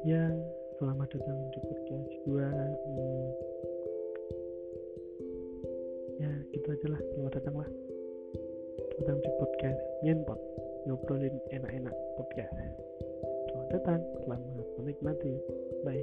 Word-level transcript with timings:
Ya, 0.00 0.32
selamat 0.80 1.12
datang 1.12 1.38
di 1.52 1.60
podcast 1.60 2.12
gua. 2.24 2.48
Hmm, 2.48 3.28
ya, 6.16 6.32
gitu 6.56 6.68
aja 6.72 6.86
lah. 6.96 7.00
Selamat 7.12 7.32
datang 7.36 7.56
lah. 7.60 7.70
Datang 8.96 9.18
di 9.20 9.30
podcast 9.36 9.82
Nyenpot. 10.00 10.40
Ngobrolin 10.88 11.36
enak-enak 11.52 11.92
podcast. 12.16 12.56
Selamat 13.52 13.68
datang. 13.76 14.00
Selamat 14.24 14.68
menikmati. 14.80 15.36
Bye. 15.84 15.99